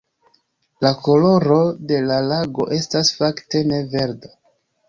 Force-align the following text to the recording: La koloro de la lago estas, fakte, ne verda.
La 0.85 0.91
koloro 1.07 1.59
de 1.91 2.01
la 2.07 2.17
lago 2.31 2.67
estas, 2.81 3.15
fakte, 3.21 3.63
ne 3.75 3.87
verda. 3.97 4.35